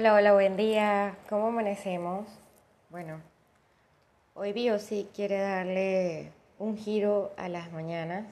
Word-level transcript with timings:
Hola, 0.00 0.14
hola, 0.14 0.32
buen 0.32 0.56
día. 0.56 1.18
¿Cómo 1.28 1.48
amanecemos? 1.48 2.26
Bueno, 2.88 3.20
hoy 4.32 4.54
Bio 4.54 4.78
sí 4.78 5.10
quiere 5.14 5.38
darle 5.38 6.32
un 6.58 6.78
giro 6.78 7.34
a 7.36 7.50
las 7.50 7.70
mañanas 7.70 8.24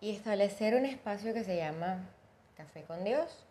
y 0.00 0.10
establecer 0.10 0.74
un 0.74 0.86
espacio 0.86 1.32
que 1.32 1.44
se 1.44 1.56
llama 1.56 2.00
Café 2.56 2.82
con 2.82 3.04
Dios. 3.04 3.46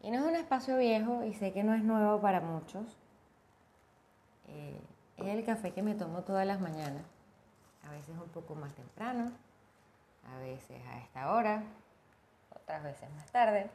Y 0.00 0.12
no 0.12 0.20
es 0.20 0.24
un 0.26 0.36
espacio 0.36 0.78
viejo 0.78 1.24
y 1.24 1.34
sé 1.34 1.52
que 1.52 1.64
no 1.64 1.74
es 1.74 1.82
nuevo 1.82 2.20
para 2.20 2.40
muchos. 2.40 2.96
Eh, 4.46 4.78
es 5.16 5.26
el 5.26 5.44
café 5.44 5.72
que 5.72 5.82
me 5.82 5.96
tomo 5.96 6.22
todas 6.22 6.46
las 6.46 6.60
mañanas, 6.60 7.02
a 7.88 7.90
veces 7.90 8.14
un 8.16 8.28
poco 8.28 8.54
más 8.54 8.72
temprano, 8.76 9.32
a 10.32 10.38
veces 10.38 10.80
a 10.86 10.98
esta 11.00 11.32
hora, 11.32 11.64
otras 12.56 12.82
veces 12.82 13.10
más 13.16 13.26
tarde. 13.30 13.68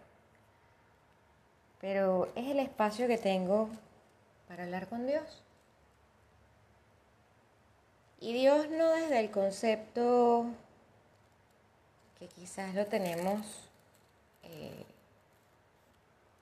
Pero 1.82 2.28
es 2.36 2.48
el 2.48 2.60
espacio 2.60 3.08
que 3.08 3.18
tengo 3.18 3.70
para 4.48 4.64
hablar 4.64 4.88
con 4.88 5.08
Dios. 5.08 5.44
Y 8.20 8.34
Dios 8.34 8.70
no 8.70 8.90
desde 8.90 9.20
el 9.20 9.32
concepto 9.32 10.46
que 12.20 12.28
quizás 12.28 12.76
lo 12.76 12.86
tenemos 12.86 13.70
eh, 14.44 14.86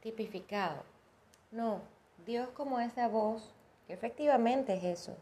tipificado. 0.01 0.83
No, 1.51 1.81
Dios 2.25 2.49
como 2.49 2.79
esa 2.79 3.07
voz, 3.07 3.53
que 3.85 3.93
efectivamente 3.93 4.73
es 4.75 4.83
eso. 4.83 5.15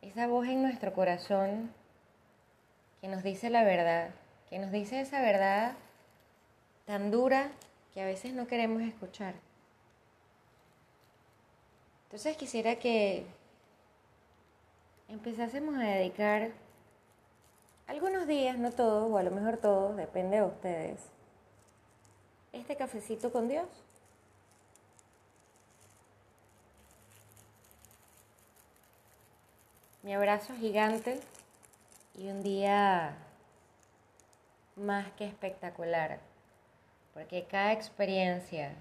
Esa 0.00 0.26
voz 0.26 0.46
en 0.46 0.62
nuestro 0.62 0.94
corazón 0.94 1.70
que 3.02 3.08
nos 3.08 3.22
dice 3.22 3.50
la 3.50 3.62
verdad, 3.62 4.10
que 4.50 4.58
nos 4.58 4.72
dice 4.72 5.00
esa 5.00 5.20
verdad 5.22 5.76
tan 6.84 7.12
dura 7.12 7.52
que 7.94 8.02
a 8.02 8.04
veces 8.04 8.34
no 8.34 8.48
queremos 8.48 8.82
escuchar. 8.82 9.34
Entonces 12.06 12.36
quisiera 12.36 12.74
que 12.76 13.24
empezásemos 15.08 15.76
a 15.76 15.82
dedicar 15.82 16.50
algunos 17.86 18.26
días, 18.26 18.58
no 18.58 18.72
todos, 18.72 19.10
o 19.10 19.16
a 19.16 19.22
lo 19.22 19.30
mejor 19.30 19.56
todos, 19.56 19.96
depende 19.96 20.38
de 20.38 20.42
ustedes, 20.42 21.00
este 22.52 22.76
cafecito 22.76 23.30
con 23.30 23.48
Dios. 23.48 23.68
Mi 30.02 30.14
abrazo 30.14 30.54
gigante 30.56 31.20
y 32.16 32.28
un 32.28 32.42
día 32.42 33.16
más 34.80 35.12
que 35.12 35.26
espectacular, 35.26 36.18
porque 37.14 37.44
cada 37.44 37.72
experiencia, 37.72 38.72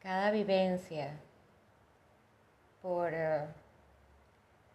cada 0.00 0.30
vivencia, 0.30 1.18
por 2.82 3.12
eh, 3.12 3.46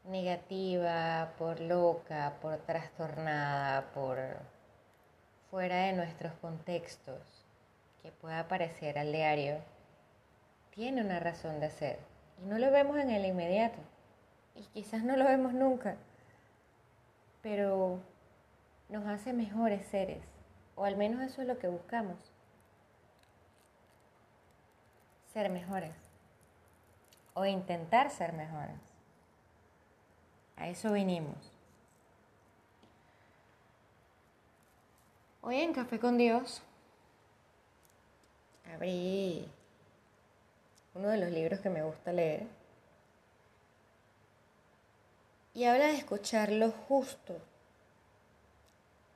negativa, 0.05 1.33
por 1.37 1.59
loca, 1.59 2.33
por 2.41 2.57
trastornada, 2.57 3.91
por 3.93 4.17
fuera 5.49 5.85
de 5.85 5.93
nuestros 5.93 6.33
contextos 6.41 7.45
que 8.01 8.11
pueda 8.11 8.47
parecer 8.47 8.97
al 8.97 9.11
diario, 9.11 9.59
tiene 10.71 11.01
una 11.01 11.19
razón 11.19 11.59
de 11.59 11.69
ser. 11.69 11.99
Y 12.41 12.47
no 12.47 12.57
lo 12.57 12.71
vemos 12.71 12.97
en 12.97 13.11
el 13.11 13.25
inmediato. 13.25 13.77
Y 14.55 14.63
quizás 14.73 15.03
no 15.03 15.15
lo 15.15 15.25
vemos 15.25 15.53
nunca, 15.53 15.95
pero 17.41 17.99
nos 18.91 19.07
hace 19.07 19.31
mejores 19.31 19.87
seres, 19.87 20.21
o 20.75 20.83
al 20.83 20.97
menos 20.97 21.21
eso 21.21 21.41
es 21.41 21.47
lo 21.47 21.57
que 21.57 21.69
buscamos, 21.69 22.17
ser 25.33 25.49
mejores, 25.49 25.95
o 27.33 27.45
intentar 27.45 28.11
ser 28.11 28.33
mejores. 28.33 28.75
A 30.57 30.67
eso 30.67 30.91
vinimos. 30.91 31.37
Hoy 35.41 35.61
en 35.61 35.73
Café 35.73 35.97
con 35.97 36.17
Dios 36.17 36.61
abrí 38.75 39.49
uno 40.93 41.07
de 41.07 41.17
los 41.17 41.31
libros 41.31 41.61
que 41.61 41.69
me 41.69 41.81
gusta 41.81 42.11
leer 42.11 42.45
y 45.53 45.63
habla 45.63 45.87
de 45.87 45.95
escuchar 45.95 46.51
lo 46.51 46.71
justo 46.71 47.41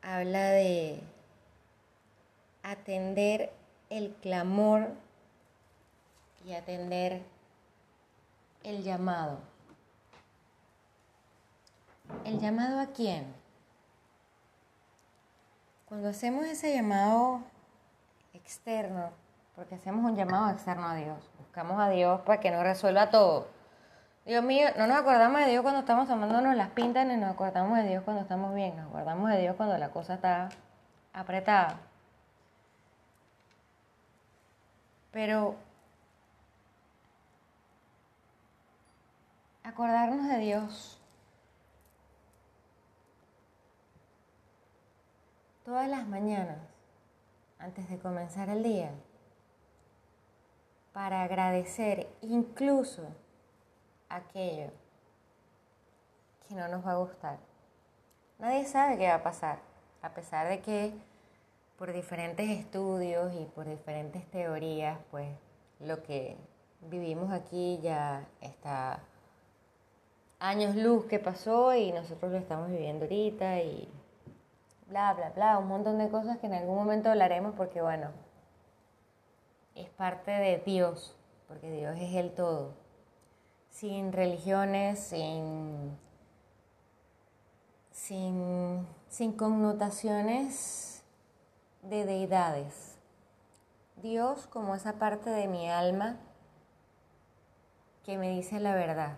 habla 0.05 0.51
de 0.51 1.01
atender 2.61 3.51
el 3.89 4.13
clamor 4.21 4.89
y 6.45 6.53
atender 6.53 7.23
el 8.63 8.83
llamado. 8.83 9.39
¿El 12.23 12.39
llamado 12.39 12.79
a 12.79 12.87
quién? 12.87 13.33
Cuando 15.87 16.09
hacemos 16.09 16.45
ese 16.45 16.73
llamado 16.73 17.41
externo, 18.33 19.09
porque 19.55 19.75
hacemos 19.75 20.05
un 20.05 20.15
llamado 20.15 20.51
externo 20.51 20.87
a 20.87 20.95
Dios, 20.95 21.17
buscamos 21.39 21.79
a 21.79 21.89
Dios 21.89 22.21
para 22.21 22.39
que 22.39 22.51
nos 22.51 22.63
resuelva 22.63 23.09
todo. 23.09 23.54
Dios 24.25 24.43
mío, 24.43 24.69
no 24.75 24.87
nos 24.87 24.97
acordamos 24.97 25.39
de 25.41 25.51
Dios 25.51 25.61
cuando 25.61 25.81
estamos 25.81 26.07
tomándonos 26.07 26.55
las 26.55 26.71
pintas, 26.71 27.05
ni 27.05 27.15
nos 27.15 27.31
acordamos 27.31 27.77
de 27.77 27.87
Dios 27.87 28.03
cuando 28.03 28.23
estamos 28.23 28.55
bien, 28.55 28.75
nos 28.75 28.87
acordamos 28.87 29.29
de 29.29 29.39
Dios 29.39 29.55
cuando 29.55 29.77
la 29.77 29.89
cosa 29.89 30.15
está 30.15 30.49
apretada. 31.13 31.77
Pero 35.11 35.55
acordarnos 39.63 40.27
de 40.27 40.39
Dios 40.39 40.99
todas 45.63 45.87
las 45.87 46.07
mañanas 46.07 46.57
antes 47.59 47.87
de 47.89 47.99
comenzar 47.99 48.49
el 48.49 48.63
día 48.63 48.91
para 50.93 51.21
agradecer 51.21 52.07
incluso 52.21 53.07
aquello 54.09 54.71
que 56.47 56.55
no 56.55 56.67
nos 56.67 56.85
va 56.85 56.91
a 56.91 56.97
gustar. 56.97 57.37
Nadie 58.39 58.65
sabe 58.65 58.97
qué 58.97 59.07
va 59.07 59.15
a 59.15 59.23
pasar, 59.23 59.59
a 60.01 60.09
pesar 60.09 60.47
de 60.47 60.61
que 60.61 60.93
por 61.77 61.91
diferentes 61.91 62.49
estudios 62.49 63.33
y 63.33 63.45
por 63.45 63.65
diferentes 63.67 64.25
teorías, 64.31 64.99
pues 65.11 65.27
lo 65.79 66.03
que 66.03 66.37
vivimos 66.81 67.31
aquí 67.31 67.79
ya 67.81 68.25
está 68.41 68.99
años 70.39 70.75
luz 70.75 71.05
que 71.05 71.19
pasó 71.19 71.73
y 71.75 71.91
nosotros 71.91 72.31
lo 72.31 72.37
estamos 72.37 72.69
viviendo 72.69 73.05
ahorita 73.05 73.61
y 73.61 73.89
bla, 74.87 75.13
bla, 75.13 75.29
bla, 75.29 75.57
un 75.57 75.67
montón 75.67 75.97
de 75.97 76.09
cosas 76.09 76.37
que 76.37 76.47
en 76.47 76.53
algún 76.53 76.75
momento 76.75 77.09
hablaremos 77.09 77.55
porque 77.55 77.81
bueno, 77.81 78.11
es 79.73 79.89
parte 79.89 80.31
de 80.31 80.59
Dios, 80.59 81.15
porque 81.47 81.71
Dios 81.71 81.95
es 81.97 82.13
el 82.15 82.31
todo 82.31 82.84
sin 83.75 84.13
religiones, 84.13 84.99
sin, 85.01 85.97
sin, 87.91 89.33
connotaciones 89.33 91.03
de 91.81 92.05
deidades. 92.05 92.97
Dios 94.01 94.47
como 94.47 94.75
esa 94.75 94.93
parte 94.93 95.29
de 95.29 95.49
mi 95.49 95.69
alma 95.69 96.15
que 98.05 98.17
me 98.17 98.29
dice 98.29 98.61
la 98.61 98.73
verdad. 98.73 99.17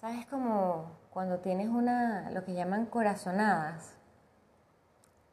¿Sabes 0.00 0.26
como 0.26 0.90
cuando 1.10 1.38
tienes 1.38 1.68
una, 1.68 2.32
lo 2.32 2.44
que 2.44 2.54
llaman 2.54 2.86
corazonadas? 2.86 3.94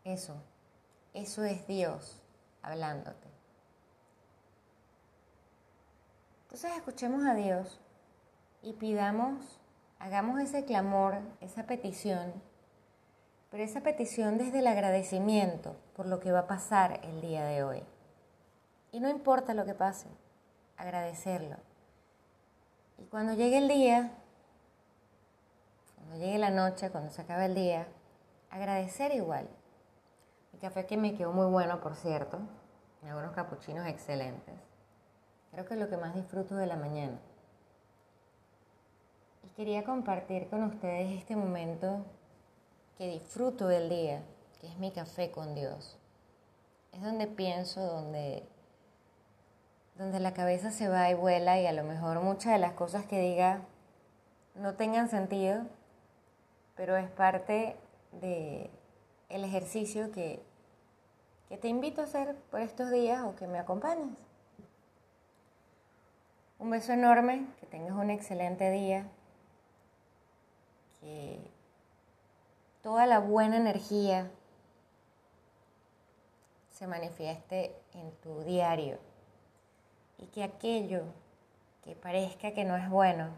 Eso, 0.04 0.36
eso 1.16 1.44
es 1.46 1.66
Dios 1.66 2.22
hablándote. 2.62 3.33
Entonces 6.54 6.78
escuchemos 6.78 7.26
a 7.26 7.34
Dios 7.34 7.80
y 8.62 8.74
pidamos, 8.74 9.60
hagamos 9.98 10.40
ese 10.40 10.66
clamor, 10.66 11.16
esa 11.42 11.64
petición, 11.64 12.32
pero 13.50 13.64
esa 13.64 13.82
petición 13.82 14.38
desde 14.38 14.60
el 14.60 14.68
agradecimiento 14.68 15.76
por 15.96 16.06
lo 16.06 16.20
que 16.20 16.32
va 16.32 16.42
a 16.42 16.48
pasar 16.48 17.00
el 17.06 17.22
día 17.22 17.44
de 17.44 17.64
hoy. 17.64 17.84
Y 18.92 19.00
no 19.00 19.10
importa 19.10 19.56
lo 19.56 19.66
que 19.66 19.74
pase, 19.74 20.06
agradecerlo. 20.78 21.58
Y 23.00 23.06
cuando 23.06 23.34
llegue 23.34 23.58
el 23.58 23.68
día, 23.68 24.12
cuando 25.96 26.24
llegue 26.24 26.38
la 26.38 26.52
noche, 26.52 26.92
cuando 26.92 27.10
se 27.10 27.24
acabe 27.24 27.46
el 27.46 27.56
día, 27.56 27.88
agradecer 28.52 29.12
igual. 29.16 29.50
El 30.54 30.60
café 30.60 30.86
que 30.86 30.98
me 30.98 31.16
quedó 31.16 31.32
muy 31.32 31.48
bueno, 31.48 31.82
por 31.82 31.96
cierto, 31.96 32.38
algunos 33.04 33.32
capuchinos 33.32 33.88
excelentes. 33.88 34.73
Creo 35.54 35.66
que 35.66 35.76
es 35.76 35.80
lo 35.80 35.88
que 35.88 35.98
más 35.98 36.16
disfruto 36.16 36.56
de 36.56 36.66
la 36.66 36.76
mañana. 36.76 37.20
Y 39.44 39.50
quería 39.50 39.84
compartir 39.84 40.50
con 40.50 40.64
ustedes 40.64 41.12
este 41.12 41.36
momento 41.36 42.04
que 42.98 43.08
disfruto 43.08 43.68
del 43.68 43.88
día, 43.88 44.24
que 44.60 44.68
es 44.68 44.80
mi 44.80 44.92
café 44.92 45.30
con 45.30 45.54
Dios. 45.54 46.00
es 46.92 47.02
donde 47.04 47.28
pienso, 47.28 47.82
donde, 47.82 48.44
donde 49.96 50.20
la 50.20 50.34
cabeza 50.34 50.72
se 50.72 50.90
va 50.90 51.10
y 51.10 51.14
vuela 51.14 51.60
y 51.60 51.68
a 51.68 51.72
lo 51.72 51.84
mejor 51.84 52.20
muchas 52.22 52.54
de 52.54 52.60
las 52.60 52.74
cosas 52.74 53.06
que 53.06 53.20
diga 53.20 53.62
no 54.56 54.74
tengan 54.74 55.10
sentido, 55.10 55.64
pero 56.76 56.98
es 56.98 57.10
parte 57.10 57.78
de 58.12 58.72
el 59.30 59.44
ejercicio 59.44 60.12
que, 60.12 60.42
que 61.50 61.58
te 61.58 61.68
invito 61.68 62.02
a 62.02 62.06
hacer 62.06 62.36
por 62.50 62.62
estos 62.62 62.90
días 62.90 63.24
o 63.24 63.36
que 63.36 63.48
me 63.48 63.60
acompañes. 63.60 64.18
Un 66.60 66.70
beso 66.70 66.94
enorme, 66.94 67.46
que 67.60 67.66
tengas 67.66 67.94
un 67.94 68.10
excelente 68.10 68.70
día, 68.72 69.06
que 71.02 71.40
toda 72.82 73.06
la 73.06 73.20
buena 73.20 73.58
energía 73.58 74.30
se 76.70 76.88
manifieste 76.88 77.76
en 77.94 78.12
tu 78.22 78.44
diario 78.44 78.98
y 80.18 80.28
que 80.28 80.44
aquello 80.44 81.04
que 81.84 81.96
parezca 81.96 82.54
que 82.54 82.64
no 82.64 82.78
es 82.78 82.90
bueno, 82.90 83.30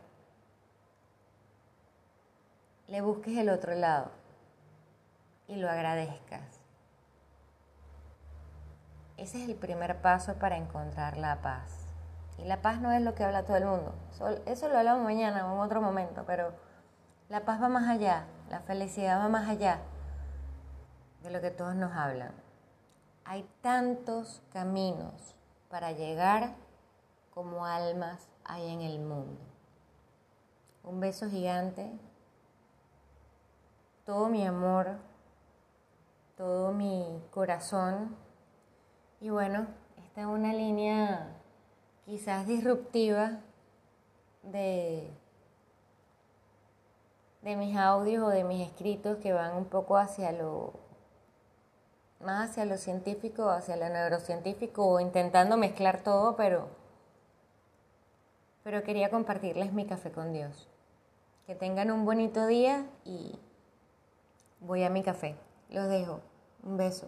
le 2.87 3.01
busques 3.01 3.37
el 3.37 3.49
otro 3.49 3.73
lado 3.73 4.11
y 5.47 5.55
lo 5.55 5.69
agradezcas. 5.69 6.61
Ese 9.17 9.41
es 9.41 9.49
el 9.49 9.55
primer 9.55 10.01
paso 10.01 10.35
para 10.35 10.57
encontrar 10.57 11.17
la 11.17 11.41
paz. 11.41 11.84
Y 12.37 12.45
la 12.45 12.61
paz 12.61 12.81
no 12.81 12.91
es 12.91 13.01
lo 13.01 13.15
que 13.15 13.23
habla 13.23 13.43
todo 13.43 13.57
el 13.57 13.65
mundo. 13.65 13.93
Eso, 14.45 14.69
lo 14.69 14.77
hablamos 14.77 15.03
mañana 15.03 15.47
o 15.47 15.55
en 15.55 15.59
otro 15.59 15.81
momento, 15.81 16.23
pero 16.25 16.53
la 17.29 17.45
paz 17.45 17.61
va 17.61 17.69
más 17.69 17.87
allá, 17.87 18.25
la 18.49 18.59
felicidad 18.61 19.19
va 19.19 19.29
más 19.29 19.49
allá 19.49 19.79
de 21.23 21.31
lo 21.31 21.41
que 21.41 21.51
todos 21.51 21.75
nos 21.75 21.93
hablan. 21.93 22.31
Hay 23.23 23.49
tantos 23.61 24.43
caminos 24.51 25.35
para 25.69 25.91
llegar 25.91 26.55
como 27.33 27.65
almas 27.65 28.29
hay 28.43 28.69
en 28.69 28.81
el 28.81 28.99
mundo. 28.99 29.41
Un 30.83 30.99
beso 30.99 31.29
gigante, 31.29 31.91
todo 34.05 34.29
mi 34.29 34.45
amor, 34.45 34.97
todo 36.37 36.71
mi 36.71 37.23
corazón. 37.31 38.15
Y 39.19 39.31
bueno, 39.31 39.65
esta 39.97 40.21
es 40.21 40.27
una 40.27 40.53
línea 40.53 41.35
quizás 42.05 42.47
disruptiva 42.47 43.39
de, 44.43 45.09
de 47.41 47.55
mis 47.55 47.75
audios 47.77 48.23
o 48.23 48.29
de 48.29 48.43
mis 48.43 48.67
escritos 48.67 49.17
que 49.17 49.33
van 49.33 49.55
un 49.55 49.65
poco 49.65 49.97
hacia 49.97 50.31
lo 50.31 50.73
más 52.19 52.51
hacia 52.51 52.65
lo 52.65 52.77
científico, 52.77 53.49
hacia 53.49 53.75
lo 53.75 53.89
neurocientífico 53.89 54.85
o 54.85 54.99
intentando 54.99 55.57
mezclar 55.57 56.03
todo, 56.03 56.35
pero 56.35 56.67
pero 58.63 58.81
quería 58.81 59.11
compartirles 59.11 59.73
mi 59.73 59.85
café 59.85 60.11
con 60.11 60.33
Dios. 60.33 60.67
Que 61.45 61.53
tengan 61.53 61.91
un 61.91 62.03
bonito 62.03 62.47
día 62.47 62.87
y 63.03 63.37
voy 64.59 64.83
a 64.83 64.89
mi 64.89 65.03
café. 65.03 65.35
Los 65.69 65.87
dejo. 65.87 66.19
Un 66.63 66.75
beso. 66.75 67.07